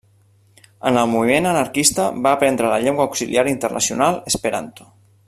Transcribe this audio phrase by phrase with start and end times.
[0.91, 4.93] En el moviment anarquista va aprendre la llengua auxiliar internacional esperanto.